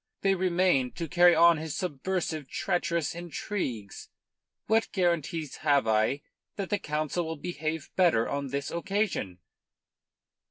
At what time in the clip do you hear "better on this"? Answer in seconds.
7.95-8.71